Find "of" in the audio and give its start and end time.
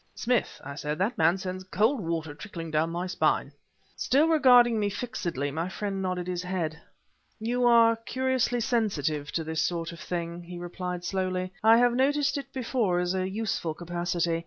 9.91-9.99